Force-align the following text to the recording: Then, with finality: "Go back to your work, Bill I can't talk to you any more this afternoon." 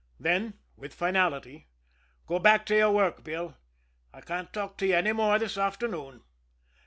Then, 0.19 0.55
with 0.75 0.95
finality: 0.95 1.67
"Go 2.25 2.39
back 2.39 2.65
to 2.65 2.75
your 2.75 2.91
work, 2.91 3.23
Bill 3.23 3.55
I 4.11 4.21
can't 4.21 4.51
talk 4.51 4.75
to 4.79 4.87
you 4.87 4.95
any 4.95 5.13
more 5.13 5.37
this 5.37 5.59
afternoon." 5.59 6.23